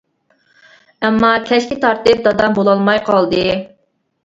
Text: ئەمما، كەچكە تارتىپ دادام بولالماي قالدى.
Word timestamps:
ئەمما، 1.07 1.29
كەچكە 1.51 1.79
تارتىپ 1.85 2.25
دادام 2.31 2.57
بولالماي 2.59 3.03
قالدى. 3.13 3.47